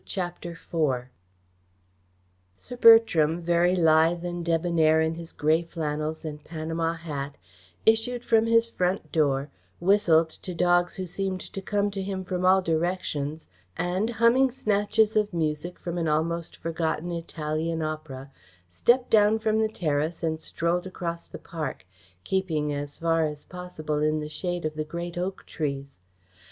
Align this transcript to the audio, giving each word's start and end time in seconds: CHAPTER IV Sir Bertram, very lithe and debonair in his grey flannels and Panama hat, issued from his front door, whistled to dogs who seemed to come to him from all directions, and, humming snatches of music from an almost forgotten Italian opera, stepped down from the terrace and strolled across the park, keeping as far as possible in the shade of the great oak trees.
CHAPTER 0.03 0.53
IV 0.53 1.05
Sir 2.57 2.75
Bertram, 2.75 3.43
very 3.43 3.75
lithe 3.75 4.25
and 4.25 4.43
debonair 4.43 4.99
in 4.99 5.13
his 5.13 5.31
grey 5.31 5.61
flannels 5.61 6.25
and 6.25 6.43
Panama 6.43 6.93
hat, 6.95 7.35
issued 7.85 8.25
from 8.25 8.47
his 8.47 8.67
front 8.67 9.11
door, 9.11 9.51
whistled 9.79 10.29
to 10.31 10.55
dogs 10.55 10.95
who 10.95 11.05
seemed 11.05 11.41
to 11.41 11.61
come 11.61 11.91
to 11.91 12.01
him 12.01 12.25
from 12.25 12.43
all 12.47 12.63
directions, 12.63 13.47
and, 13.77 14.09
humming 14.09 14.49
snatches 14.49 15.15
of 15.15 15.35
music 15.35 15.77
from 15.77 15.99
an 15.99 16.07
almost 16.07 16.57
forgotten 16.57 17.11
Italian 17.11 17.83
opera, 17.83 18.31
stepped 18.67 19.11
down 19.11 19.37
from 19.37 19.59
the 19.59 19.69
terrace 19.69 20.23
and 20.23 20.39
strolled 20.41 20.87
across 20.87 21.27
the 21.27 21.37
park, 21.37 21.85
keeping 22.23 22.73
as 22.73 22.97
far 22.97 23.23
as 23.27 23.45
possible 23.45 24.01
in 24.01 24.19
the 24.19 24.27
shade 24.29 24.65
of 24.65 24.73
the 24.73 24.83
great 24.83 25.15
oak 25.15 25.45
trees. 25.45 25.99